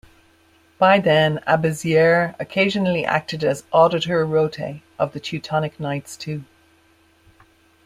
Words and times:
By 0.79 0.97
then, 0.97 1.41
Abezier 1.45 2.33
occasionally 2.39 3.05
acted 3.05 3.43
as 3.43 3.65
"Auditor 3.71 4.25
Rotae" 4.25 4.81
of 4.97 5.13
the 5.13 5.19
Teutonic 5.19 5.79
Knights 5.79 6.17
too. 6.17 6.43